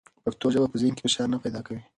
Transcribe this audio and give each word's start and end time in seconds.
پښتو 0.23 0.45
ژبه 0.53 0.67
په 0.71 0.77
ذهن 0.81 0.93
کې 0.95 1.03
فشار 1.05 1.27
نه 1.33 1.37
پیدا 1.43 1.61
کوي. 1.67 1.81